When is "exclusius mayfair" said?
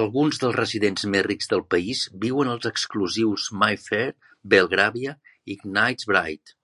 2.72-4.06